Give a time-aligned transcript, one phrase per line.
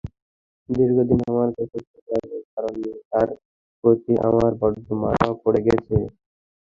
[0.69, 3.29] দীর্ঘদিন আমার কাছে থাকার কারণে তার
[3.83, 5.95] প্রতি আমার বড্ড মায়াও পড়ে গেছে।